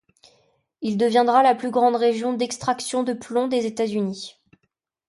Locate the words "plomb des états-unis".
3.13-4.41